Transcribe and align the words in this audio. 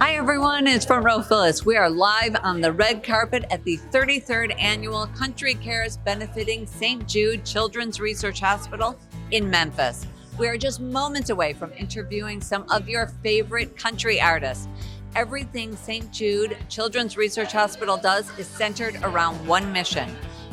Hi, 0.00 0.14
everyone. 0.14 0.68
It's 0.68 0.84
Front 0.84 1.04
Row 1.04 1.22
Phyllis. 1.22 1.66
We 1.66 1.76
are 1.76 1.90
live 1.90 2.36
on 2.44 2.60
the 2.60 2.72
red 2.72 3.02
carpet 3.02 3.44
at 3.50 3.64
the 3.64 3.78
33rd 3.90 4.54
Annual 4.56 5.08
Country 5.08 5.54
Cares 5.54 5.96
benefiting 5.96 6.66
St. 6.66 7.06
Jude 7.08 7.44
Children's 7.44 7.98
Research 7.98 8.38
Hospital 8.38 8.96
in 9.32 9.50
Memphis. 9.50 10.06
We 10.38 10.46
are 10.46 10.56
just 10.56 10.80
moments 10.80 11.30
away 11.30 11.52
from 11.52 11.72
interviewing 11.72 12.40
some 12.40 12.64
of 12.70 12.88
your 12.88 13.08
favorite 13.24 13.76
country 13.76 14.20
artists. 14.20 14.68
Everything 15.16 15.74
St. 15.74 16.12
Jude 16.12 16.56
Children's 16.68 17.16
Research 17.16 17.50
Hospital 17.50 17.96
does 17.96 18.30
is 18.38 18.46
centered 18.46 18.96
around 19.02 19.34
one 19.48 19.72
mission 19.72 20.08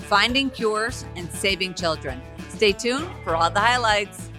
finding 0.06 0.50
cures 0.50 1.06
and 1.16 1.30
saving 1.32 1.74
children. 1.74 2.22
Stay 2.50 2.72
tuned 2.72 3.08
for 3.24 3.36
all 3.36 3.50
the 3.50 3.60
highlights. 3.60 4.30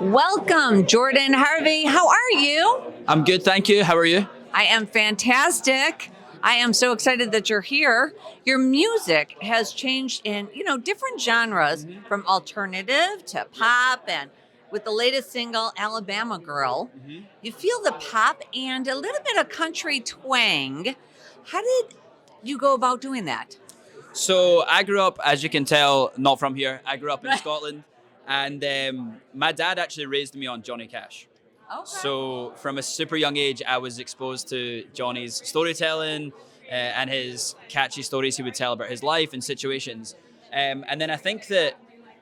Welcome, 0.00 0.86
Jordan 0.86 1.32
Harvey. 1.32 1.84
How 1.84 2.08
are 2.08 2.30
you? 2.32 2.89
I'm 3.10 3.24
good, 3.24 3.42
thank 3.42 3.68
you. 3.68 3.82
How 3.82 3.96
are 3.96 4.04
you? 4.04 4.28
I 4.54 4.66
am 4.66 4.86
fantastic. 4.86 6.12
I 6.44 6.54
am 6.54 6.72
so 6.72 6.92
excited 6.92 7.32
that 7.32 7.50
you're 7.50 7.60
here. 7.60 8.14
Your 8.44 8.56
music 8.56 9.36
has 9.42 9.72
changed 9.72 10.22
in, 10.22 10.48
you 10.54 10.62
know, 10.62 10.78
different 10.78 11.20
genres 11.20 11.88
from 12.06 12.24
alternative 12.24 13.24
to 13.26 13.48
pop 13.50 14.04
and 14.06 14.30
with 14.70 14.84
the 14.84 14.92
latest 14.92 15.32
single 15.32 15.72
Alabama 15.76 16.38
Girl, 16.38 16.88
you 17.42 17.50
feel 17.50 17.82
the 17.82 17.90
pop 17.94 18.44
and 18.54 18.86
a 18.86 18.94
little 18.94 19.20
bit 19.24 19.36
of 19.38 19.48
country 19.48 19.98
twang. 19.98 20.94
How 21.46 21.62
did 21.62 21.96
you 22.44 22.58
go 22.58 22.74
about 22.74 23.00
doing 23.00 23.24
that? 23.24 23.56
So 24.12 24.64
I 24.68 24.84
grew 24.84 25.00
up, 25.00 25.18
as 25.24 25.42
you 25.42 25.50
can 25.50 25.64
tell, 25.64 26.12
not 26.16 26.38
from 26.38 26.54
here. 26.54 26.80
I 26.86 26.96
grew 26.96 27.12
up 27.12 27.24
in 27.24 27.36
Scotland, 27.38 27.82
and 28.28 28.64
um, 28.64 29.20
my 29.34 29.50
dad 29.50 29.80
actually 29.80 30.06
raised 30.06 30.36
me 30.36 30.46
on 30.46 30.62
Johnny 30.62 30.86
Cash. 30.86 31.26
Okay. 31.72 31.82
So 31.84 32.52
from 32.56 32.78
a 32.78 32.82
super 32.82 33.16
young 33.16 33.36
age, 33.36 33.62
I 33.66 33.78
was 33.78 33.98
exposed 33.98 34.48
to 34.48 34.84
Johnny's 34.92 35.36
storytelling 35.46 36.32
uh, 36.68 36.74
and 36.74 37.10
his 37.10 37.54
catchy 37.68 38.02
stories 38.02 38.36
he 38.36 38.42
would 38.42 38.54
tell 38.54 38.72
about 38.72 38.88
his 38.88 39.02
life 39.02 39.32
and 39.32 39.42
situations. 39.42 40.14
Um, 40.52 40.84
and 40.88 41.00
then 41.00 41.10
I 41.10 41.16
think 41.16 41.46
that 41.48 41.74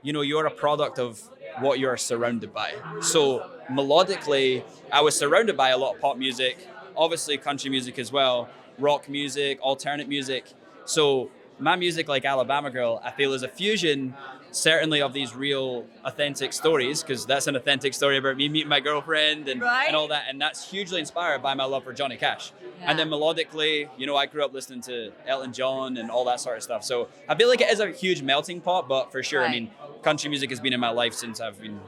you 0.02 0.12
know 0.12 0.20
you're 0.20 0.46
a 0.46 0.50
product 0.50 0.98
of 0.98 1.20
what 1.60 1.78
you're 1.78 1.96
surrounded 1.96 2.52
by. 2.52 2.74
So 3.00 3.46
melodically, 3.70 4.64
I 4.92 5.00
was 5.00 5.16
surrounded 5.16 5.56
by 5.56 5.70
a 5.70 5.78
lot 5.78 5.94
of 5.94 6.00
pop 6.00 6.18
music, 6.18 6.58
obviously 6.96 7.38
country 7.38 7.70
music 7.70 7.98
as 7.98 8.12
well, 8.12 8.48
rock 8.78 9.08
music, 9.08 9.58
alternate 9.62 10.08
music. 10.08 10.46
So 10.84 11.30
my 11.58 11.76
music, 11.76 12.08
like 12.08 12.24
Alabama 12.24 12.70
Girl, 12.70 13.00
I 13.02 13.10
feel 13.10 13.32
is 13.32 13.42
a 13.42 13.48
fusion, 13.48 14.14
certainly 14.50 15.00
of 15.02 15.12
these 15.12 15.34
real, 15.34 15.84
authentic 16.04 16.52
stories, 16.52 17.02
because 17.02 17.26
that's 17.26 17.46
an 17.46 17.56
authentic 17.56 17.94
story 17.94 18.16
about 18.16 18.36
me 18.36 18.48
meeting 18.48 18.68
my 18.68 18.80
girlfriend 18.80 19.48
and, 19.48 19.60
Right. 19.60 19.86
and 19.88 19.96
all 19.96 20.08
that, 20.08 20.24
and 20.28 20.40
that's 20.40 20.70
hugely 20.70 21.00
inspired 21.00 21.42
by 21.42 21.54
my 21.54 21.64
love 21.64 21.84
for 21.84 21.92
Johnny 21.92 22.16
Cash. 22.16 22.52
Yeah. 22.80 22.90
And 22.90 22.98
then 22.98 23.08
melodically, 23.10 23.88
you 23.98 24.06
know, 24.06 24.16
I 24.16 24.26
grew 24.26 24.44
up 24.44 24.52
listening 24.52 24.80
to 24.82 25.12
Elton 25.26 25.52
John 25.52 25.96
and 25.96 26.10
all 26.10 26.24
that 26.24 26.40
sort 26.40 26.56
of 26.56 26.62
stuff. 26.62 26.84
So 26.84 27.08
I 27.28 27.34
feel 27.34 27.48
like 27.48 27.60
it 27.60 27.70
is 27.70 27.80
a 27.80 27.90
huge 27.90 28.22
melting 28.22 28.60
pot, 28.60 28.88
but 28.88 29.12
for 29.12 29.22
sure, 29.22 29.44
I 29.44 29.50
mean, 29.50 29.70
country 30.02 30.30
music 30.30 30.50
has 30.50 30.60
been 30.60 30.72
in 30.72 30.80
my 30.80 30.90
life 30.90 31.12
since 31.14 31.40
I've 31.40 31.60
been 31.60 31.80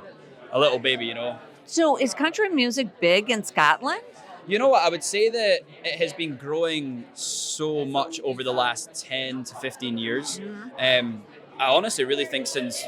a 0.52 0.58
little 0.58 0.78
baby, 0.78 1.06
you 1.06 1.14
know. 1.14 1.38
So, 1.66 1.96
is 1.96 2.14
country 2.14 2.48
music 2.48 2.98
big 3.00 3.30
in 3.30 3.44
Scotland? 3.44 4.00
You 4.48 4.58
know 4.58 4.68
what? 4.70 4.82
I 4.82 4.88
would 4.88 5.04
say 5.04 5.28
that 5.28 5.60
it 5.84 5.98
has 6.00 6.12
been 6.12 6.34
growing 6.36 7.04
so 7.14 7.84
much 7.84 8.18
over 8.22 8.42
the 8.42 8.52
last 8.52 8.92
10 9.04 9.44
to 9.44 9.54
15 9.56 9.96
years. 9.96 10.40
Um, 10.78 11.22
I 11.60 11.68
honestly 11.68 12.04
really 12.04 12.24
think 12.24 12.46
since 12.46 12.84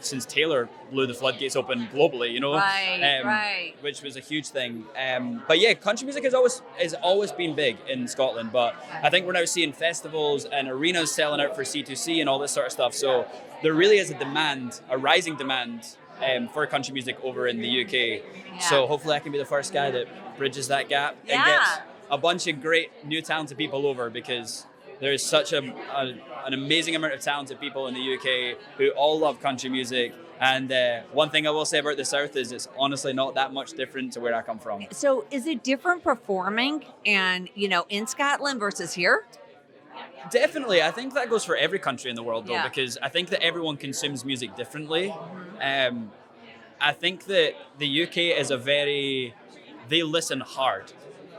since 0.00 0.26
Taylor 0.26 0.68
blew 0.90 1.06
the 1.06 1.14
floodgates 1.14 1.56
open 1.56 1.88
globally, 1.90 2.30
you 2.32 2.38
know, 2.38 2.52
Um, 2.52 2.60
Right, 2.60 3.22
right. 3.24 3.74
which 3.80 4.02
was 4.02 4.16
a 4.18 4.20
huge 4.20 4.48
thing. 4.48 4.84
Um, 4.98 5.42
but 5.48 5.58
yeah, 5.58 5.72
country 5.72 6.04
music 6.04 6.24
has 6.24 6.34
always 6.34 6.60
has 6.78 6.92
always 6.94 7.32
been 7.32 7.54
big 7.54 7.78
in 7.88 8.06
Scotland. 8.06 8.50
But 8.52 8.74
I 9.02 9.08
think 9.08 9.24
we're 9.26 9.32
now 9.32 9.46
seeing 9.46 9.72
festivals 9.72 10.44
and 10.44 10.68
arenas 10.68 11.10
selling 11.10 11.40
out 11.40 11.54
for 11.56 11.62
C2C 11.64 12.20
and 12.20 12.28
all 12.28 12.38
this 12.38 12.52
sort 12.52 12.66
of 12.66 12.72
stuff. 12.72 12.92
So 12.92 13.26
there 13.62 13.72
really 13.72 13.96
is 13.96 14.10
a 14.10 14.18
demand, 14.18 14.80
a 14.90 14.98
rising 14.98 15.36
demand. 15.36 15.96
Um, 16.22 16.48
for 16.48 16.64
country 16.68 16.92
music 16.94 17.16
over 17.24 17.48
in 17.48 17.60
the 17.60 17.68
UK, 17.82 18.22
so 18.62 18.86
hopefully 18.86 19.16
I 19.16 19.18
can 19.18 19.32
be 19.32 19.38
the 19.38 19.44
first 19.44 19.72
guy 19.72 19.90
that 19.90 20.06
bridges 20.38 20.68
that 20.68 20.88
gap 20.88 21.16
Yeah. 21.26 21.34
and 21.34 21.44
gets 21.44 21.70
a 22.08 22.16
bunch 22.16 22.46
of 22.46 22.62
great 22.62 22.92
new 23.04 23.20
talented 23.20 23.58
people 23.58 23.84
over 23.84 24.08
because 24.10 24.64
there 25.00 25.12
is 25.12 25.22
such 25.22 25.52
a, 25.52 25.58
a 25.58 26.14
an 26.46 26.52
amazing 26.52 26.94
amount 26.94 27.14
of 27.14 27.20
talented 27.20 27.58
people 27.60 27.86
in 27.86 27.94
the 27.94 28.14
UK 28.14 28.58
who 28.76 28.90
all 28.90 29.18
love 29.18 29.40
country 29.40 29.70
music. 29.70 30.14
And 30.40 30.70
uh, 30.70 31.00
one 31.12 31.30
thing 31.30 31.46
I 31.46 31.50
will 31.50 31.64
say 31.64 31.78
about 31.78 31.96
the 31.96 32.04
South 32.04 32.36
is 32.36 32.52
it's 32.52 32.68
honestly 32.76 33.12
not 33.12 33.34
that 33.36 33.52
much 33.52 33.72
different 33.72 34.12
to 34.14 34.20
where 34.20 34.34
I 34.34 34.42
come 34.42 34.58
from. 34.58 34.84
So, 34.90 35.24
is 35.30 35.46
it 35.46 35.62
different 35.62 36.02
performing 36.02 36.84
and, 37.06 37.48
you 37.54 37.68
know, 37.68 37.86
in 37.88 38.06
Scotland 38.06 38.58
versus 38.60 38.94
here? 38.94 39.26
Definitely, 40.30 40.82
I 40.82 40.90
think 40.90 41.14
that 41.14 41.30
goes 41.30 41.44
for 41.44 41.56
every 41.56 41.78
country 41.78 42.10
in 42.10 42.16
the 42.16 42.22
world, 42.22 42.46
though, 42.46 42.54
Yeah. 42.54 42.68
because 42.68 42.98
I 43.00 43.08
think 43.08 43.28
that 43.30 43.42
everyone 43.42 43.76
consumes 43.76 44.24
music 44.24 44.56
differently. 44.56 45.14
Um, 45.62 46.10
I 46.80 46.92
think 46.92 47.26
that 47.26 47.54
the 47.78 48.02
UK 48.02 48.16
is 48.38 48.50
a 48.50 48.56
very 48.58 49.34
they 49.88 50.02
listen 50.02 50.40
hard. 50.40 50.92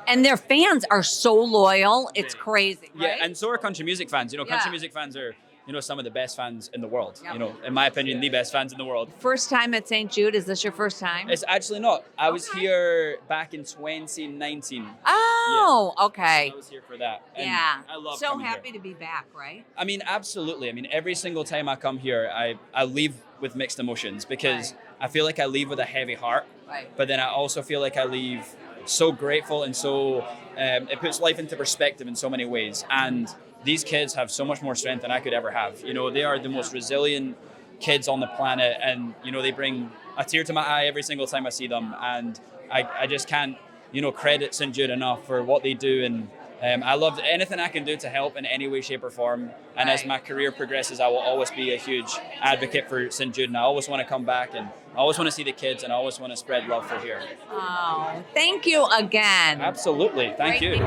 And 0.08 0.24
their 0.26 0.38
fans 0.38 0.86
are 0.92 1.04
so 1.04 1.34
loyal. 1.36 2.10
It's 2.16 2.34
crazy. 2.36 2.90
Yeah, 2.96 3.10
right? 3.10 3.20
and 3.22 3.36
so 3.38 3.50
are 3.50 3.58
country 3.58 3.86
music 3.86 4.10
fans. 4.10 4.32
You 4.34 4.38
know, 4.38 4.46
country 4.46 4.66
Yeah. 4.68 4.72
music 4.72 4.94
fans 4.94 5.16
are 5.18 5.36
you 5.68 5.74
know 5.74 5.80
some 5.80 5.98
of 5.98 6.06
the 6.06 6.12
best 6.12 6.36
fans 6.36 6.70
in 6.76 6.82
the 6.82 6.88
world. 6.88 7.20
Yep. 7.24 7.34
You 7.34 7.40
know, 7.40 7.56
in 7.66 7.74
my 7.74 7.88
opinion, 7.88 8.20
the 8.20 8.30
best 8.30 8.52
fans 8.52 8.72
in 8.72 8.78
the 8.78 8.86
world. 8.86 9.10
First 9.18 9.50
time 9.50 9.74
at 9.74 9.88
St. 9.88 10.12
Jude. 10.12 10.36
Is 10.36 10.46
this 10.46 10.64
your 10.64 10.72
first 10.74 11.00
time? 11.00 11.28
It's 11.28 11.44
actually 11.48 11.80
not. 11.80 12.04
I 12.20 12.30
was 12.30 12.48
here 12.52 13.18
back 13.28 13.56
in 13.56 13.64
2019. 13.64 14.88
oh, 15.08 15.94
okay. 16.04 16.52
I 16.54 16.56
was 16.56 16.70
here 16.70 16.84
for 16.88 16.98
that. 16.98 17.24
and 17.36 17.46
Yeah. 17.48 17.82
I 17.90 17.96
love 17.98 18.20
so 18.20 18.30
coming 18.30 18.46
here. 18.46 18.56
happy 18.56 18.72
to 18.74 18.80
be 18.80 18.94
back, 18.94 19.26
right? 19.36 19.66
I 19.78 19.86
mean, 19.86 20.02
absolutely. 20.06 20.70
I 20.70 20.72
mean, 20.72 20.88
every 20.92 21.16
single 21.16 21.44
time 21.44 21.68
I 21.68 21.76
come 21.76 21.98
here, 21.98 22.30
I, 22.34 22.56
I 22.74 22.84
leave 22.86 23.16
with 23.42 23.56
mixed 23.56 23.80
emotions 23.80 24.24
because 24.26 24.74
Right. 24.74 24.82
I 25.02 25.08
feel 25.08 25.26
like 25.26 25.40
I 25.40 25.46
leave 25.46 25.70
with 25.70 25.80
a 25.80 25.86
heavy 25.86 26.14
heart, 26.16 26.46
Right. 26.68 26.90
but 26.96 27.08
then 27.08 27.20
I 27.20 27.28
also 27.30 27.62
feel 27.62 27.80
like 27.82 27.98
I 27.98 28.06
leave 28.06 28.46
so 28.86 29.12
grateful 29.12 29.64
and 29.64 29.76
so 29.76 30.22
um, 30.58 30.88
it 30.90 31.00
puts 31.00 31.20
life 31.20 31.40
into 31.40 31.56
perspective 31.56 32.08
in 32.08 32.16
so 32.16 32.30
many 32.30 32.46
ways. 32.46 32.86
And 32.90 33.28
these 33.64 33.84
kids 33.84 34.14
have 34.14 34.32
so 34.32 34.46
much 34.46 34.62
more 34.62 34.76
strength 34.76 35.02
than 35.02 35.12
I 35.12 35.20
could 35.20 35.34
ever 35.34 35.52
have. 35.52 35.82
You 35.82 35.94
know, 35.94 36.10
they 36.10 36.24
are 36.24 36.40
the 36.40 36.50
most 36.50 36.74
resilient 36.74 37.38
kids 37.80 38.08
on 38.08 38.20
the 38.20 38.28
planet, 38.28 38.78
and 38.82 39.14
you 39.24 39.32
know, 39.32 39.42
they 39.42 39.52
bring 39.52 39.92
a 40.18 40.24
tear 40.24 40.44
to 40.44 40.54
my 40.54 40.64
eye 40.64 40.86
every 40.86 41.04
single 41.04 41.28
time 41.28 41.46
I 41.46 41.50
see 41.50 41.68
them. 41.68 41.94
And 42.00 42.40
I, 42.72 42.84
I 43.02 43.08
just 43.08 43.28
can't, 43.28 43.58
you 43.92 44.02
know, 44.02 44.12
credit 44.12 44.54
St. 44.54 44.74
Jude 44.74 44.90
enough 44.90 45.26
for 45.26 45.44
what 45.44 45.64
they 45.64 45.74
do 45.74 46.04
and. 46.04 46.30
Um, 46.62 46.84
I 46.84 46.96
love 46.96 47.20
anything 47.24 47.60
I 47.60 47.68
can 47.68 47.84
do 47.84 47.98
to 47.98 48.10
help 48.10 48.38
in 48.38 48.46
any 48.46 48.68
way, 48.68 48.82
shape, 48.82 49.04
or 49.04 49.10
form. 49.10 49.52
And 49.76 49.90
as 49.90 50.06
my 50.06 50.20
career 50.20 50.52
progresses, 50.52 51.00
I 51.00 51.08
will 51.08 51.18
always 51.20 51.52
be 51.52 51.74
a 51.74 51.78
huge 51.78 52.18
advocate 52.42 52.88
for 52.88 53.12
St. 53.12 53.34
Jude. 53.36 53.50
And 53.50 53.58
I 53.58 53.62
always 53.62 53.90
want 53.90 54.02
to 54.02 54.08
come 54.08 54.24
back 54.24 54.56
and 54.56 54.70
I 54.96 55.00
always 55.00 55.18
want 55.18 55.28
to 55.28 55.32
see 55.32 55.44
the 55.44 55.52
kids 55.52 55.84
and 55.84 55.92
I 55.92 55.98
always 55.98 56.20
want 56.20 56.32
to 56.32 56.38
spread 56.38 56.68
love 56.68 56.88
for 56.88 56.98
here. 57.00 57.22
Oh, 57.52 58.24
thank 58.34 58.66
you 58.66 58.86
again. 58.86 59.60
Absolutely. 59.60 60.34
Thank 60.38 60.62
you. 60.62 60.78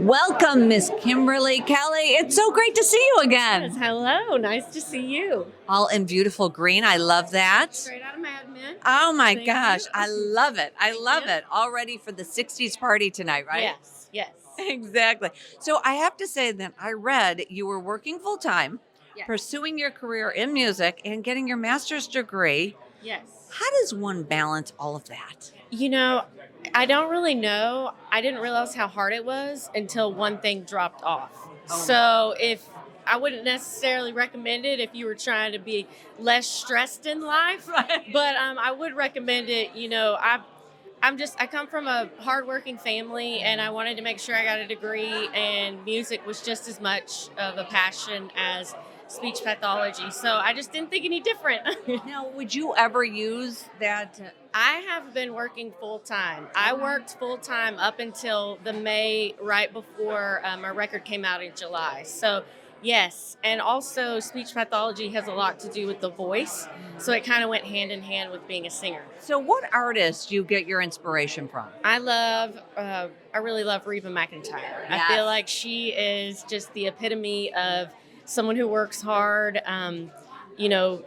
Welcome, 0.00 0.66
Miss 0.66 0.90
Kimberly 1.00 1.60
Kelly. 1.60 2.14
It's 2.16 2.34
so 2.34 2.50
great 2.50 2.74
to 2.74 2.82
see 2.82 2.98
you 3.14 3.22
again. 3.22 3.70
Hello, 3.76 4.36
nice 4.36 4.66
to 4.72 4.80
see 4.80 5.06
you. 5.06 5.46
All 5.68 5.86
in 5.86 6.04
beautiful 6.04 6.48
green. 6.48 6.82
I 6.84 6.96
love 6.96 7.30
that. 7.30 7.76
Straight 7.76 8.02
out 8.02 8.16
of 8.16 8.20
Mad 8.20 8.52
Men. 8.52 8.76
Oh 8.84 9.12
my 9.12 9.34
Thank 9.36 9.46
gosh, 9.46 9.82
you. 9.84 9.90
I 9.94 10.08
love 10.08 10.58
it. 10.58 10.74
I 10.80 10.90
Thank 10.90 11.04
love 11.04 11.24
you. 11.26 11.30
it. 11.30 11.44
All 11.50 11.70
ready 11.72 11.96
for 11.96 12.10
the 12.10 12.24
60s 12.24 12.76
party 12.78 13.10
tonight, 13.10 13.46
right? 13.46 13.62
Yes, 13.62 14.08
yes. 14.12 14.30
Exactly. 14.58 15.30
So 15.60 15.80
I 15.84 15.94
have 15.94 16.16
to 16.18 16.26
say 16.26 16.52
that 16.52 16.74
I 16.78 16.92
read 16.92 17.44
you 17.48 17.66
were 17.66 17.80
working 17.80 18.18
full 18.18 18.36
time, 18.38 18.80
Yes. 19.16 19.26
pursuing 19.26 19.78
your 19.78 19.90
career 19.90 20.30
in 20.30 20.52
music, 20.52 21.00
and 21.04 21.22
getting 21.22 21.46
your 21.46 21.56
master's 21.58 22.06
degree. 22.06 22.76
Yes. 23.02 23.20
How 23.50 23.70
does 23.80 23.92
one 23.92 24.22
balance 24.22 24.72
all 24.78 24.96
of 24.96 25.04
that? 25.06 25.52
You 25.70 25.90
know, 25.90 26.24
I 26.74 26.86
don't 26.86 27.10
really 27.10 27.34
know. 27.34 27.92
I 28.10 28.20
didn't 28.22 28.40
realize 28.40 28.74
how 28.74 28.88
hard 28.88 29.12
it 29.12 29.24
was 29.24 29.68
until 29.74 30.12
one 30.12 30.38
thing 30.38 30.62
dropped 30.62 31.02
off. 31.02 31.48
Oh. 31.70 31.76
So 31.76 32.34
if 32.40 32.66
I 33.06 33.16
wouldn't 33.16 33.44
necessarily 33.44 34.12
recommend 34.12 34.64
it 34.64 34.80
if 34.80 34.90
you 34.94 35.06
were 35.06 35.14
trying 35.14 35.52
to 35.52 35.58
be 35.58 35.86
less 36.18 36.46
stressed 36.46 37.04
in 37.06 37.20
life, 37.20 37.68
but 38.12 38.36
um, 38.36 38.58
I 38.58 38.72
would 38.72 38.94
recommend 38.94 39.48
it. 39.48 39.74
You 39.74 39.88
know, 39.88 40.16
I, 40.18 40.40
I'm 41.02 41.18
just 41.18 41.34
I 41.40 41.46
come 41.48 41.66
from 41.66 41.88
a 41.88 42.08
hardworking 42.18 42.78
family, 42.78 43.40
and 43.40 43.60
I 43.60 43.70
wanted 43.70 43.96
to 43.96 44.02
make 44.02 44.20
sure 44.20 44.36
I 44.36 44.44
got 44.44 44.60
a 44.60 44.66
degree, 44.66 45.28
and 45.34 45.84
music 45.84 46.24
was 46.24 46.40
just 46.42 46.68
as 46.68 46.80
much 46.80 47.28
of 47.38 47.58
a 47.58 47.64
passion 47.64 48.30
as 48.36 48.74
speech 49.08 49.40
pathology. 49.44 50.10
So 50.10 50.36
I 50.36 50.54
just 50.54 50.72
didn't 50.72 50.90
think 50.90 51.04
any 51.04 51.20
different. 51.20 51.62
Now, 52.06 52.28
would 52.30 52.54
you 52.54 52.74
ever 52.76 53.04
use 53.04 53.64
that? 53.80 54.20
uh, 54.22 54.28
I 54.54 54.84
have 54.88 55.12
been 55.14 55.34
working 55.34 55.72
full 55.80 55.98
time. 55.98 56.46
I 56.54 56.74
worked 56.74 57.16
full 57.18 57.38
time 57.38 57.78
up 57.78 57.98
until 58.00 58.58
the 58.64 58.72
May 58.72 59.34
right 59.40 59.72
before 59.72 60.42
uh, 60.44 60.56
my 60.56 60.70
record 60.70 61.04
came 61.04 61.24
out 61.24 61.42
in 61.42 61.52
July. 61.54 62.02
So 62.04 62.44
Yes, 62.82 63.36
and 63.44 63.60
also 63.60 64.18
speech 64.20 64.54
pathology 64.54 65.08
has 65.10 65.28
a 65.28 65.32
lot 65.32 65.60
to 65.60 65.68
do 65.68 65.86
with 65.86 66.00
the 66.00 66.10
voice, 66.10 66.66
so 66.98 67.12
it 67.12 67.24
kind 67.24 67.44
of 67.44 67.48
went 67.48 67.64
hand 67.64 67.92
in 67.92 68.02
hand 68.02 68.32
with 68.32 68.46
being 68.48 68.66
a 68.66 68.70
singer. 68.70 69.02
So, 69.20 69.38
what 69.38 69.64
artists 69.72 70.26
do 70.26 70.34
you 70.34 70.42
get 70.44 70.66
your 70.66 70.82
inspiration 70.82 71.48
from? 71.48 71.66
I 71.84 71.98
love, 71.98 72.60
uh, 72.76 73.08
I 73.32 73.38
really 73.38 73.62
love 73.64 73.86
Reba 73.86 74.08
McEntire. 74.08 74.90
I 74.90 75.06
feel 75.14 75.24
like 75.24 75.46
she 75.46 75.90
is 75.90 76.42
just 76.44 76.72
the 76.74 76.88
epitome 76.88 77.54
of 77.54 77.88
someone 78.24 78.56
who 78.56 78.66
works 78.66 79.00
hard, 79.00 79.60
um, 79.64 80.10
you 80.56 80.68
know, 80.68 81.04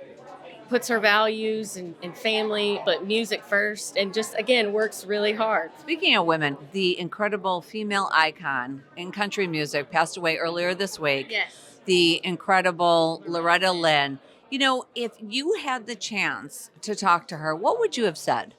puts 0.69 0.87
her 0.87 0.99
values 0.99 1.77
and, 1.77 1.95
and 2.01 2.17
family, 2.17 2.81
but 2.85 3.05
music 3.05 3.43
first, 3.43 3.97
and 3.97 4.13
just 4.13 4.35
again 4.37 4.73
works 4.73 5.05
really 5.05 5.33
hard. 5.33 5.71
Speaking 5.79 6.15
of 6.15 6.25
women, 6.25 6.57
the 6.71 6.99
incredible 6.99 7.61
female 7.61 8.09
icon 8.13 8.83
in 8.95 9.11
country 9.11 9.47
music 9.47 9.91
passed 9.91 10.17
away 10.17 10.37
earlier 10.37 10.73
this 10.73 10.99
week. 10.99 11.27
Yes. 11.29 11.79
The 11.85 12.19
incredible 12.23 13.23
Loretta 13.27 13.71
Lynn. 13.71 14.19
You 14.49 14.59
know, 14.59 14.85
if 14.95 15.11
you 15.19 15.53
had 15.63 15.85
the 15.85 15.95
chance 15.95 16.71
to 16.81 16.95
talk 16.95 17.27
to 17.29 17.37
her, 17.37 17.55
what 17.55 17.79
would 17.79 17.97
you 17.97 18.05
have 18.05 18.17
said? 18.17 18.55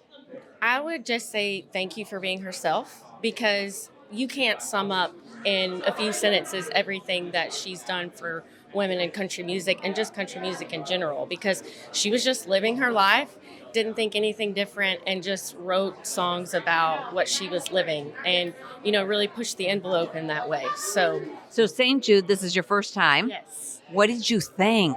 I 0.60 0.80
would 0.80 1.06
just 1.06 1.30
say 1.30 1.64
thank 1.72 1.96
you 1.96 2.04
for 2.04 2.20
being 2.20 2.42
herself 2.42 3.04
because 3.22 3.90
you 4.10 4.28
can't 4.28 4.62
sum 4.62 4.90
up 4.90 5.14
in 5.44 5.82
a 5.86 5.92
few 5.92 6.12
sentences 6.12 6.68
everything 6.72 7.30
that 7.32 7.52
she's 7.52 7.82
done 7.82 8.10
for 8.10 8.44
women 8.76 9.00
in 9.00 9.10
country 9.10 9.42
music 9.42 9.80
and 9.82 9.96
just 9.96 10.14
country 10.14 10.40
music 10.40 10.72
in 10.72 10.84
general 10.84 11.26
because 11.26 11.62
she 11.92 12.10
was 12.10 12.22
just 12.22 12.46
living 12.48 12.76
her 12.76 12.92
life, 12.92 13.36
didn't 13.72 13.94
think 13.94 14.14
anything 14.14 14.52
different, 14.52 15.00
and 15.06 15.22
just 15.22 15.56
wrote 15.58 16.06
songs 16.06 16.54
about 16.54 17.12
what 17.12 17.28
she 17.28 17.48
was 17.48 17.72
living 17.72 18.12
and, 18.24 18.54
you 18.84 18.92
know, 18.92 19.04
really 19.04 19.26
pushed 19.28 19.56
the 19.56 19.66
envelope 19.68 20.14
in 20.14 20.28
that 20.28 20.48
way. 20.48 20.64
So, 20.76 21.22
So, 21.50 21.66
St. 21.66 22.04
Jude, 22.04 22.28
this 22.28 22.42
is 22.42 22.54
your 22.54 22.62
first 22.62 22.94
time. 22.94 23.28
yes. 23.28 23.80
What 23.90 24.06
did 24.08 24.28
you 24.30 24.40
think? 24.40 24.96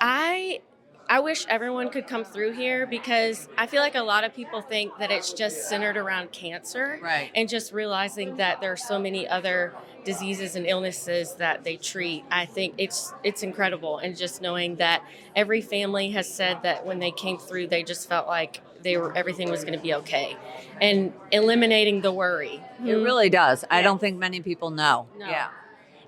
I 0.00 0.60
I 1.08 1.20
wish 1.20 1.46
everyone 1.48 1.90
could 1.90 2.06
come 2.06 2.24
through 2.24 2.52
here 2.52 2.86
because 2.86 3.48
I 3.56 3.66
feel 3.66 3.80
like 3.80 3.94
a 3.94 4.02
lot 4.02 4.24
of 4.24 4.34
people 4.34 4.60
think 4.60 4.96
that 4.98 5.10
it's 5.10 5.32
just 5.32 5.68
centered 5.68 5.96
around 5.96 6.32
cancer. 6.32 6.98
Right. 7.02 7.30
And 7.34 7.48
just 7.48 7.72
realizing 7.72 8.36
that 8.36 8.60
there 8.60 8.72
are 8.72 8.76
so 8.76 8.98
many 8.98 9.26
other 9.28 9.74
diseases 10.04 10.56
and 10.56 10.66
illnesses 10.66 11.34
that 11.34 11.64
they 11.64 11.76
treat. 11.76 12.24
I 12.30 12.46
think 12.46 12.74
it's 12.78 13.12
it's 13.24 13.42
incredible 13.42 13.98
and 13.98 14.16
just 14.16 14.40
knowing 14.40 14.76
that 14.76 15.02
every 15.34 15.60
family 15.60 16.10
has 16.10 16.32
said 16.32 16.62
that 16.62 16.86
when 16.86 17.00
they 17.00 17.10
came 17.10 17.38
through 17.38 17.66
they 17.66 17.82
just 17.82 18.08
felt 18.08 18.28
like 18.28 18.60
they 18.82 18.96
were 18.96 19.16
everything 19.16 19.50
was 19.50 19.62
going 19.62 19.76
to 19.76 19.82
be 19.82 19.94
okay. 19.94 20.36
And 20.80 21.12
eliminating 21.32 22.02
the 22.02 22.12
worry. 22.12 22.62
It 22.84 22.94
really 22.94 23.30
does. 23.30 23.64
I 23.70 23.82
don't 23.82 24.00
think 24.00 24.16
many 24.18 24.40
people 24.40 24.70
know. 24.70 25.08
No. 25.18 25.26
Yeah. 25.28 25.48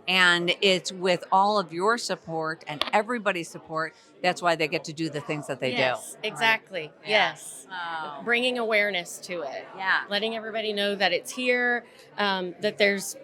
And 0.08 0.54
it's 0.62 0.90
with 0.90 1.22
all 1.30 1.58
of 1.58 1.70
your 1.72 1.98
support 1.98 2.64
and 2.66 2.82
everybody's 2.94 3.48
support, 3.48 3.94
that's 4.22 4.40
why 4.40 4.56
they 4.56 4.66
get 4.66 4.84
to 4.84 4.94
do 4.94 5.10
the 5.10 5.20
things 5.20 5.46
that 5.48 5.60
they 5.60 5.70
do. 5.70 5.76
yes, 5.76 6.16
do. 6.20 6.26
Exactly. 6.26 6.90
Yeah. 7.02 7.08
Yes. 7.08 7.66
Oh. 7.70 8.22
Bringing 8.24 8.58
awareness 8.58 9.18
to 9.18 9.42
it. 9.42 9.66
Yeah. 9.76 10.00
letting 10.08 10.34
everybody 10.34 10.72
know 10.72 10.94
that 10.94 11.12
it's 11.12 11.30
here, 11.30 11.84
um, 12.16 12.54
that 12.62 12.78
there's 12.78 13.16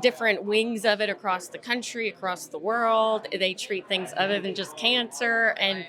different 0.00 0.42
wings 0.42 0.84
of 0.84 1.00
it 1.00 1.08
across 1.08 1.48
the 1.48 1.58
country, 1.58 2.08
across 2.08 2.48
the 2.48 2.58
world. 2.58 3.28
They 3.32 3.54
treat 3.54 3.88
things 3.88 4.12
other 4.16 4.40
than 4.40 4.54
just 4.54 4.76
cancer 4.76 5.54
and 5.58 5.86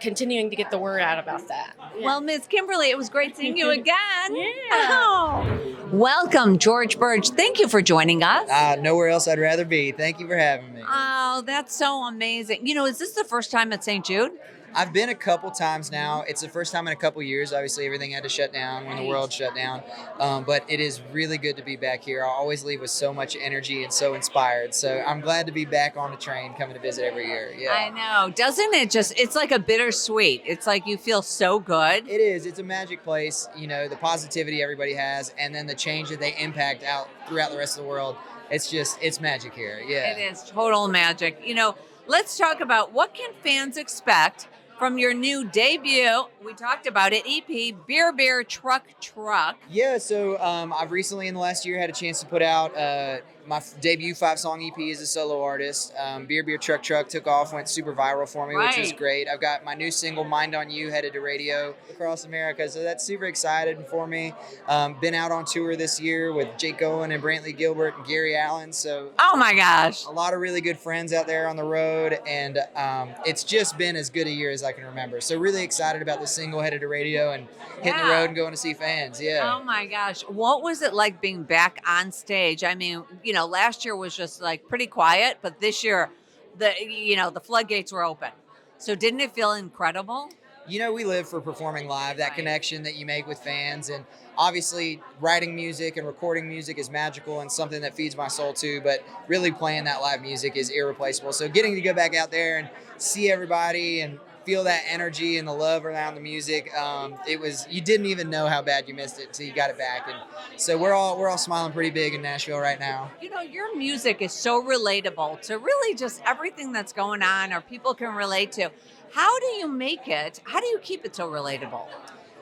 continuing 0.00 0.50
to 0.50 0.56
get 0.56 0.70
the 0.70 0.78
word 0.78 1.00
out 1.00 1.18
about 1.18 1.48
that. 1.48 1.74
Well, 2.02 2.20
Miss 2.20 2.46
Kimberly, 2.46 2.90
it 2.90 2.98
was 2.98 3.08
great 3.08 3.36
seeing 3.36 3.56
you 3.56 3.70
again. 3.80 3.94
Yeah. 4.36 4.54
Oh. 4.72 5.64
Welcome, 5.92 6.58
George 6.58 6.98
Birge. 6.98 7.30
Thank 7.30 7.58
you 7.58 7.66
for 7.68 7.80
joining 7.80 8.22
us. 8.22 8.48
Uh, 8.50 8.76
nowhere 8.80 9.08
else 9.08 9.26
I'd 9.26 9.38
rather 9.38 9.64
be. 9.64 9.92
Thank 9.92 10.20
you 10.20 10.26
for 10.26 10.36
having 10.36 10.74
me. 10.74 10.82
Oh, 10.86 11.42
that's 11.46 11.74
so 11.74 12.04
amazing. 12.04 12.66
You 12.66 12.74
know, 12.74 12.84
is 12.84 12.98
this 12.98 13.12
the 13.12 13.24
first 13.24 13.50
time 13.50 13.72
at 13.72 13.82
St. 13.82 14.04
Jude? 14.04 14.32
I've 14.74 14.92
been 14.92 15.08
a 15.08 15.14
couple 15.14 15.50
times 15.50 15.90
now. 15.90 16.24
It's 16.28 16.40
the 16.40 16.48
first 16.48 16.72
time 16.72 16.86
in 16.86 16.92
a 16.92 16.96
couple 16.96 17.22
years. 17.22 17.52
Obviously, 17.52 17.86
everything 17.86 18.10
had 18.10 18.22
to 18.22 18.28
shut 18.28 18.52
down 18.52 18.86
when 18.86 18.96
the 18.96 19.04
world 19.04 19.32
shut 19.32 19.54
down. 19.54 19.82
Um, 20.18 20.44
but 20.44 20.64
it 20.68 20.80
is 20.80 21.00
really 21.12 21.38
good 21.38 21.56
to 21.56 21.62
be 21.62 21.76
back 21.76 22.02
here. 22.02 22.24
I 22.24 22.28
always 22.28 22.64
leave 22.64 22.80
with 22.80 22.90
so 22.90 23.12
much 23.12 23.36
energy 23.40 23.82
and 23.82 23.92
so 23.92 24.14
inspired. 24.14 24.74
So 24.74 25.02
I'm 25.06 25.20
glad 25.20 25.46
to 25.46 25.52
be 25.52 25.64
back 25.64 25.96
on 25.96 26.10
the 26.10 26.16
train 26.16 26.54
coming 26.54 26.74
to 26.74 26.80
visit 26.80 27.04
every 27.04 27.26
year. 27.26 27.52
Yeah. 27.56 27.72
I 27.72 27.88
know. 27.90 28.32
Doesn't 28.32 28.74
it 28.74 28.90
just, 28.90 29.18
it's 29.18 29.34
like 29.34 29.52
a 29.52 29.58
bittersweet. 29.58 30.42
It's 30.46 30.66
like 30.66 30.86
you 30.86 30.96
feel 30.96 31.22
so 31.22 31.58
good. 31.58 32.08
It 32.08 32.20
is. 32.20 32.46
It's 32.46 32.58
a 32.58 32.64
magic 32.64 33.02
place. 33.02 33.48
You 33.56 33.66
know, 33.66 33.88
the 33.88 33.96
positivity 33.96 34.62
everybody 34.62 34.94
has, 34.94 35.34
and 35.38 35.54
then 35.54 35.66
the 35.66 35.74
change 35.74 36.10
that 36.10 36.20
they 36.20 36.36
impact 36.38 36.84
out 36.84 37.08
throughout 37.28 37.50
the 37.50 37.58
rest 37.58 37.78
of 37.78 37.84
the 37.84 37.88
world. 37.88 38.16
It's 38.50 38.70
just, 38.70 38.98
it's 39.02 39.20
magic 39.20 39.54
here. 39.54 39.80
Yeah. 39.86 40.16
It 40.16 40.32
is 40.32 40.42
total 40.42 40.88
magic. 40.88 41.40
You 41.44 41.54
know, 41.54 41.74
let's 42.06 42.38
talk 42.38 42.60
about 42.60 42.92
what 42.92 43.12
can 43.12 43.30
fans 43.42 43.76
expect 43.76 44.48
from 44.78 44.96
your 44.98 45.12
new 45.12 45.44
debut. 45.44 46.24
We 46.44 46.54
talked 46.54 46.86
about 46.86 47.12
it, 47.12 47.24
EP 47.26 47.74
Beer 47.86 48.12
Beer 48.12 48.44
Truck 48.44 48.86
Truck. 49.00 49.56
Yeah, 49.70 49.98
so 49.98 50.40
um, 50.40 50.72
I've 50.72 50.92
recently 50.92 51.26
in 51.26 51.34
the 51.34 51.40
last 51.40 51.66
year 51.66 51.78
had 51.78 51.90
a 51.90 51.92
chance 51.92 52.20
to 52.20 52.26
put 52.26 52.42
out 52.42 52.76
uh, 52.76 53.18
my 53.48 53.62
debut 53.80 54.14
five 54.14 54.38
song 54.38 54.62
EP 54.62 54.78
as 54.92 55.00
a 55.00 55.06
solo 55.06 55.42
artist. 55.42 55.92
Um, 55.98 56.26
Beer 56.26 56.42
Beer 56.44 56.58
Truck 56.58 56.82
Truck 56.82 57.08
took 57.08 57.26
off, 57.26 57.52
went 57.52 57.68
super 57.68 57.94
viral 57.94 58.28
for 58.28 58.46
me, 58.46 58.54
which 58.54 58.76
was 58.76 58.92
great. 58.92 59.26
I've 59.28 59.40
got 59.40 59.64
my 59.64 59.74
new 59.74 59.90
single 59.90 60.24
Mind 60.24 60.54
on 60.54 60.70
You 60.70 60.90
headed 60.90 61.14
to 61.14 61.20
radio 61.20 61.74
across 61.90 62.24
America, 62.24 62.68
so 62.68 62.82
that's 62.82 63.02
super 63.04 63.24
excited 63.24 63.86
for 63.90 64.06
me. 64.06 64.34
Um, 64.68 64.96
been 65.00 65.14
out 65.14 65.32
on 65.32 65.44
tour 65.46 65.74
this 65.76 65.98
year 66.00 66.32
with 66.32 66.48
Jake 66.58 66.82
Owen 66.82 67.10
and 67.10 67.22
Brantley 67.22 67.56
Gilbert 67.56 67.96
and 67.96 68.06
Gary 68.06 68.36
Allan, 68.36 68.72
so 68.72 69.10
Oh 69.18 69.36
my 69.36 69.54
gosh. 69.54 70.04
a 70.06 70.10
lot 70.10 70.34
of 70.34 70.40
really 70.40 70.60
good 70.60 70.78
friends 70.78 71.12
out 71.12 71.26
there 71.26 71.48
on 71.48 71.56
the 71.56 71.64
road, 71.64 72.18
and 72.26 72.58
um, 72.76 73.10
it's 73.24 73.44
just 73.44 73.78
been 73.78 73.96
as 73.96 74.10
good 74.10 74.26
a 74.26 74.30
year 74.30 74.50
as 74.50 74.62
I 74.62 74.72
can 74.72 74.84
remember. 74.84 75.20
So 75.22 75.38
really 75.38 75.62
excited 75.62 76.02
about 76.02 76.20
the 76.20 76.26
single 76.26 76.60
headed 76.60 76.82
to 76.82 76.88
radio 76.88 77.32
and 77.32 77.48
hitting 77.82 77.98
the 77.98 78.08
road 78.10 78.24
and 78.24 78.36
going 78.36 78.50
to 78.50 78.56
see 78.56 78.74
fans. 78.74 79.20
Yeah. 79.20 79.56
Oh 79.58 79.64
my 79.64 79.86
gosh. 79.86 80.22
What 80.22 80.62
was 80.62 80.82
it 80.82 80.92
like 80.92 81.20
being 81.22 81.44
back 81.44 81.80
on 81.86 82.12
stage? 82.12 82.64
I 82.64 82.74
mean, 82.74 83.04
you 83.22 83.32
know, 83.38 83.46
last 83.46 83.84
year 83.84 83.96
was 83.96 84.16
just 84.16 84.40
like 84.42 84.68
pretty 84.68 84.86
quiet, 84.86 85.38
but 85.42 85.60
this 85.60 85.82
year 85.84 86.10
the 86.58 86.72
you 86.80 87.16
know, 87.16 87.30
the 87.30 87.40
floodgates 87.40 87.92
were 87.92 88.04
open. 88.04 88.30
So 88.78 88.94
didn't 88.94 89.20
it 89.20 89.32
feel 89.32 89.52
incredible? 89.52 90.30
you 90.68 90.78
know 90.78 90.92
we 90.92 91.02
live 91.02 91.26
for 91.26 91.40
performing 91.40 91.88
live 91.88 92.18
that 92.18 92.28
Right. 92.28 92.36
connection 92.36 92.82
that 92.82 92.94
you 92.94 93.06
make 93.06 93.26
with 93.26 93.38
fans 93.38 93.88
and 93.88 94.04
obviously 94.36 95.00
writing 95.18 95.54
music 95.56 95.96
and 95.96 96.06
recording 96.06 96.46
music 96.46 96.78
is 96.78 96.90
magical 96.90 97.40
and 97.40 97.50
something 97.50 97.80
that 97.80 97.96
feeds 97.96 98.14
my 98.14 98.28
soul 98.28 98.52
too 98.52 98.82
but 98.82 99.02
really 99.28 99.50
playing 99.50 99.84
that 99.84 100.02
live 100.02 100.20
music 100.20 100.58
is 100.58 100.68
irreplaceable 100.68 101.32
so 101.32 101.48
getting 101.48 101.74
to 101.74 101.80
go 101.80 101.94
back 101.94 102.14
out 102.14 102.30
there 102.30 102.58
and 102.58 102.68
see 102.98 103.30
everybody 103.32 104.02
and 104.02 104.20
feel 104.48 104.64
that 104.64 104.82
energy 104.88 105.36
and 105.36 105.46
the 105.46 105.52
love 105.52 105.84
around 105.84 106.14
the 106.14 106.20
music 106.22 106.74
um, 106.74 107.14
it 107.28 107.38
was 107.38 107.66
you 107.70 107.82
didn't 107.82 108.06
even 108.06 108.30
know 108.30 108.46
how 108.46 108.62
bad 108.62 108.88
you 108.88 108.94
missed 108.94 109.18
it 109.20 109.26
until 109.26 109.46
you 109.46 109.52
got 109.52 109.68
it 109.68 109.76
back 109.76 110.08
and 110.08 110.16
so 110.58 110.78
we're 110.78 110.94
all 110.94 111.18
we're 111.18 111.28
all 111.28 111.36
smiling 111.36 111.70
pretty 111.70 111.90
big 111.90 112.14
in 112.14 112.22
nashville 112.22 112.58
right 112.58 112.80
now 112.80 113.10
You 113.20 113.28
know, 113.28 113.40
your 113.42 113.76
music 113.76 114.22
is 114.22 114.32
so 114.32 114.62
relatable 114.62 115.42
to 115.42 115.58
really 115.58 115.94
just 115.94 116.22
everything 116.24 116.72
that's 116.72 116.94
going 116.94 117.22
on 117.22 117.52
or 117.52 117.60
people 117.60 117.92
can 117.92 118.14
relate 118.14 118.52
to. 118.52 118.70
How 119.12 119.38
do 119.38 119.46
you 119.58 119.68
make 119.68 120.08
it? 120.08 120.40
How 120.44 120.60
do 120.60 120.66
you 120.66 120.78
keep 120.78 121.04
it 121.04 121.14
so 121.14 121.28
relatable? 121.28 121.86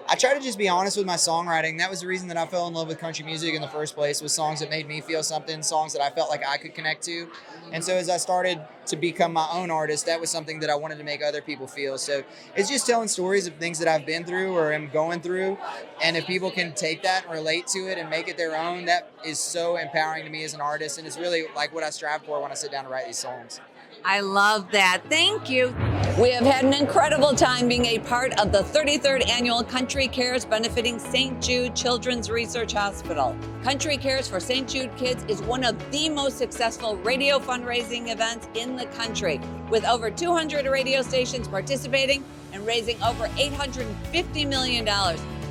I 0.08 0.14
try 0.14 0.34
to 0.34 0.40
just 0.40 0.56
be 0.56 0.68
honest 0.68 0.96
with 0.96 1.04
my 1.04 1.16
songwriting. 1.16 1.78
That 1.78 1.90
was 1.90 2.00
the 2.00 2.06
reason 2.06 2.28
that 2.28 2.36
I 2.36 2.46
fell 2.46 2.68
in 2.68 2.74
love 2.74 2.86
with 2.86 2.98
country 2.98 3.24
music 3.24 3.54
in 3.54 3.60
the 3.60 3.68
first 3.68 3.96
place 3.96 4.22
was 4.22 4.32
songs 4.32 4.60
that 4.60 4.70
made 4.70 4.86
me 4.86 5.00
feel 5.00 5.24
something, 5.24 5.62
songs 5.64 5.92
that 5.94 6.02
I 6.02 6.10
felt 6.10 6.30
like 6.30 6.46
I 6.46 6.58
could 6.58 6.74
connect 6.74 7.02
to. 7.04 7.28
And 7.72 7.82
so 7.82 7.94
as 7.94 8.08
I 8.08 8.16
started 8.16 8.60
to 8.86 8.96
become 8.96 9.32
my 9.32 9.48
own 9.52 9.68
artist, 9.68 10.06
that 10.06 10.20
was 10.20 10.30
something 10.30 10.60
that 10.60 10.70
I 10.70 10.76
wanted 10.76 10.98
to 10.98 11.04
make 11.04 11.22
other 11.24 11.42
people 11.42 11.66
feel. 11.66 11.98
So 11.98 12.22
it's 12.54 12.68
just 12.68 12.86
telling 12.86 13.08
stories 13.08 13.48
of 13.48 13.54
things 13.54 13.80
that 13.80 13.88
I've 13.88 14.06
been 14.06 14.24
through 14.24 14.54
or 14.54 14.72
am 14.72 14.88
going 14.90 15.20
through. 15.20 15.58
And 16.00 16.16
if 16.16 16.24
people 16.24 16.52
can 16.52 16.72
take 16.74 17.02
that 17.02 17.24
and 17.24 17.32
relate 17.32 17.66
to 17.68 17.90
it 17.90 17.98
and 17.98 18.08
make 18.08 18.28
it 18.28 18.36
their 18.36 18.56
own, 18.56 18.84
that 18.84 19.10
is 19.24 19.40
so 19.40 19.76
empowering 19.76 20.24
to 20.24 20.30
me 20.30 20.44
as 20.44 20.54
an 20.54 20.60
artist. 20.60 20.98
And 20.98 21.06
it's 21.06 21.18
really 21.18 21.46
like 21.56 21.74
what 21.74 21.82
I 21.82 21.90
strive 21.90 22.22
for 22.22 22.40
when 22.40 22.52
I 22.52 22.54
sit 22.54 22.70
down 22.70 22.84
to 22.84 22.90
write 22.90 23.06
these 23.06 23.18
songs. 23.18 23.60
I 24.08 24.20
love 24.20 24.70
that. 24.70 25.02
Thank 25.08 25.50
you. 25.50 25.74
We 26.16 26.30
have 26.30 26.44
had 26.44 26.64
an 26.64 26.74
incredible 26.74 27.34
time 27.34 27.66
being 27.66 27.86
a 27.86 27.98
part 27.98 28.38
of 28.38 28.52
the 28.52 28.60
33rd 28.60 29.28
annual 29.28 29.64
Country 29.64 30.06
Cares 30.06 30.44
benefiting 30.44 31.00
St. 31.00 31.42
Jude 31.42 31.74
Children's 31.74 32.30
Research 32.30 32.72
Hospital. 32.72 33.36
Country 33.64 33.96
Cares 33.96 34.28
for 34.28 34.38
St. 34.38 34.68
Jude 34.68 34.96
Kids 34.96 35.24
is 35.26 35.42
one 35.42 35.64
of 35.64 35.76
the 35.90 36.08
most 36.08 36.38
successful 36.38 36.94
radio 36.98 37.40
fundraising 37.40 38.12
events 38.12 38.48
in 38.54 38.76
the 38.76 38.86
country, 38.86 39.40
with 39.70 39.84
over 39.84 40.08
200 40.08 40.66
radio 40.66 41.02
stations 41.02 41.48
participating 41.48 42.22
and 42.52 42.64
raising 42.64 43.02
over 43.02 43.26
$850 43.30 44.48
million. 44.48 44.84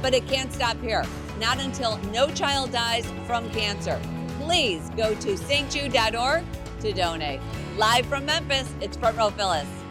But 0.02 0.14
it 0.14 0.26
can't 0.30 0.54
stop 0.54 0.80
here, 0.80 1.04
not 1.42 1.60
until 1.60 1.98
no 2.14 2.30
child 2.30 2.72
dies 2.72 3.06
from 3.28 3.50
cancer. 3.50 4.00
Please 4.40 4.90
go 4.96 5.14
to 5.16 5.34
stjude.org 5.34 6.46
to 6.80 6.94
donate. 6.94 7.42
Live 7.77 8.05
from 8.05 8.25
Memphis, 8.25 8.74
it's 8.79 8.96
Front 8.96 9.17
Row 9.17 9.32
Phyllis. 9.32 9.85